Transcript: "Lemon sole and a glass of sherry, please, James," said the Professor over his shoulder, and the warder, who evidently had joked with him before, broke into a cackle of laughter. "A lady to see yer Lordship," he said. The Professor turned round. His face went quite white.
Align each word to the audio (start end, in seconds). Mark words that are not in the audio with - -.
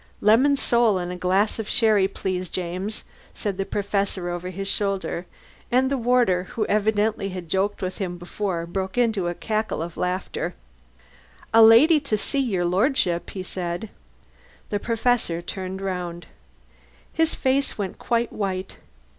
"Lemon 0.19 0.55
sole 0.55 0.97
and 0.97 1.11
a 1.11 1.15
glass 1.15 1.59
of 1.59 1.69
sherry, 1.69 2.07
please, 2.07 2.49
James," 2.49 3.03
said 3.35 3.59
the 3.59 3.67
Professor 3.67 4.29
over 4.31 4.49
his 4.49 4.67
shoulder, 4.67 5.27
and 5.71 5.91
the 5.91 5.95
warder, 5.97 6.45
who 6.45 6.65
evidently 6.65 7.29
had 7.29 7.47
joked 7.47 7.83
with 7.83 7.99
him 7.99 8.17
before, 8.17 8.65
broke 8.65 8.97
into 8.97 9.27
a 9.27 9.35
cackle 9.35 9.79
of 9.83 9.97
laughter. 9.97 10.55
"A 11.53 11.61
lady 11.61 11.99
to 11.99 12.17
see 12.17 12.39
yer 12.41 12.65
Lordship," 12.65 13.29
he 13.29 13.43
said. 13.43 13.91
The 14.71 14.79
Professor 14.79 15.39
turned 15.39 15.81
round. 15.83 16.25
His 17.13 17.35
face 17.35 17.77
went 17.77 17.99
quite 17.99 18.33
white. 18.33 18.77